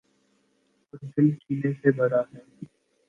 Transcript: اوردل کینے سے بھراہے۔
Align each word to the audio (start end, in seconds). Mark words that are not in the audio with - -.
اوردل 0.93 1.27
کینے 1.41 1.71
سے 1.81 1.91
بھراہے۔ 1.91 2.39